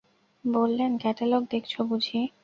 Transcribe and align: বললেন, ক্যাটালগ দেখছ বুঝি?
বললেন, 0.45 0.91
ক্যাটালগ 0.97 1.43
দেখছ 1.51 1.73
বুঝি? 1.81 2.19